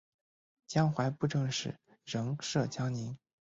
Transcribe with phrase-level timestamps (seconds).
[0.65, 3.15] 江淮布政使仍设江宁。